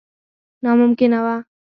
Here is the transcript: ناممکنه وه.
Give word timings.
ناممکنه 0.63 1.19
وه. 1.25 1.35